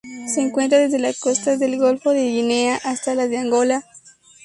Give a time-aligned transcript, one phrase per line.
[0.33, 3.85] Se encuentra desde las costas del Golfo de Guinea hasta las de Angola.